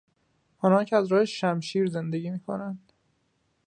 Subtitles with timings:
[0.59, 2.93] آنانکه از راه شمشیر زندگی میکنند